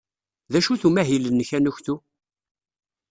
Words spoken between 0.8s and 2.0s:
umahil-nnek anuktu?